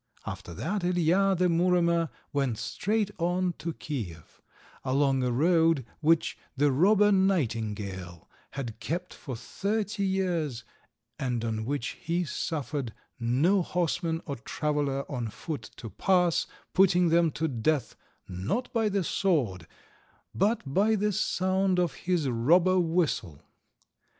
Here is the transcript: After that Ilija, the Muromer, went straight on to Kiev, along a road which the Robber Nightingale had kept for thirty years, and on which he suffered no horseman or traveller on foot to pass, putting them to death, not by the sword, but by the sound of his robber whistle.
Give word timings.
After 0.25 0.55
that 0.55 0.81
Ilija, 0.81 1.37
the 1.37 1.45
Muromer, 1.47 2.09
went 2.33 2.57
straight 2.57 3.11
on 3.19 3.53
to 3.59 3.71
Kiev, 3.73 4.41
along 4.83 5.21
a 5.21 5.31
road 5.31 5.85
which 5.99 6.39
the 6.57 6.71
Robber 6.71 7.11
Nightingale 7.11 8.27
had 8.49 8.79
kept 8.79 9.13
for 9.13 9.35
thirty 9.35 10.03
years, 10.03 10.63
and 11.19 11.45
on 11.45 11.65
which 11.65 11.89
he 12.01 12.23
suffered 12.25 12.95
no 13.19 13.61
horseman 13.61 14.23
or 14.25 14.37
traveller 14.37 15.05
on 15.07 15.27
foot 15.27 15.69
to 15.75 15.91
pass, 15.91 16.47
putting 16.73 17.09
them 17.09 17.29
to 17.33 17.47
death, 17.47 17.95
not 18.27 18.73
by 18.73 18.89
the 18.89 19.03
sword, 19.03 19.67
but 20.33 20.63
by 20.73 20.95
the 20.95 21.11
sound 21.13 21.77
of 21.79 21.93
his 21.93 22.27
robber 22.27 22.79
whistle. 22.79 23.39